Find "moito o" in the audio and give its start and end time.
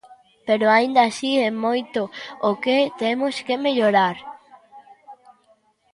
1.65-2.51